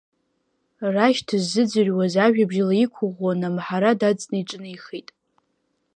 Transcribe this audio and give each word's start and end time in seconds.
Рашь 0.93 1.21
дыззыӡырҩуаз 1.27 2.13
ажәабжь 2.25 2.59
лаиқәыӷәӷәан, 2.67 3.41
амҳара 3.47 3.99
дадҵны 3.99 4.37
иҿынеихеит… 4.41 5.09